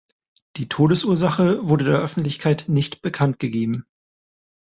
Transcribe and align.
Die 0.55 0.67
Todesursache 0.67 1.67
wurde 1.69 1.85
der 1.85 1.99
Öffentlichkeit 1.99 2.65
nicht 2.67 3.03
bekanntgegeben. 3.03 3.85